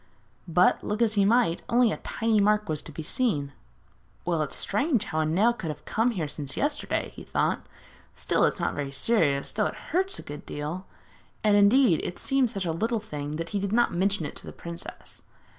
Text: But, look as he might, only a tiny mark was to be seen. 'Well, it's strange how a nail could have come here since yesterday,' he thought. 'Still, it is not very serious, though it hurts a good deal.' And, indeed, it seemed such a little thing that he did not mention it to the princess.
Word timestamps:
But, 0.47 0.83
look 0.83 0.99
as 0.99 1.13
he 1.13 1.25
might, 1.25 1.61
only 1.69 1.91
a 1.91 1.97
tiny 1.97 2.41
mark 2.41 2.67
was 2.67 2.81
to 2.81 2.91
be 2.91 3.03
seen. 3.03 3.51
'Well, 4.25 4.41
it's 4.41 4.55
strange 4.55 5.05
how 5.05 5.19
a 5.19 5.25
nail 5.27 5.53
could 5.53 5.69
have 5.69 5.85
come 5.85 6.09
here 6.09 6.27
since 6.27 6.57
yesterday,' 6.57 7.11
he 7.15 7.23
thought. 7.23 7.67
'Still, 8.15 8.43
it 8.45 8.55
is 8.55 8.59
not 8.59 8.73
very 8.73 8.91
serious, 8.91 9.51
though 9.51 9.67
it 9.67 9.75
hurts 9.91 10.17
a 10.17 10.23
good 10.23 10.43
deal.' 10.47 10.87
And, 11.43 11.55
indeed, 11.55 12.01
it 12.03 12.17
seemed 12.17 12.49
such 12.49 12.65
a 12.65 12.71
little 12.71 12.99
thing 12.99 13.35
that 13.35 13.49
he 13.49 13.59
did 13.59 13.71
not 13.71 13.93
mention 13.93 14.25
it 14.25 14.35
to 14.37 14.45
the 14.47 14.51
princess. 14.53 15.21